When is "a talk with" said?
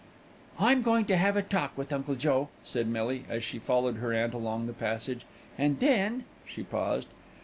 1.37-1.93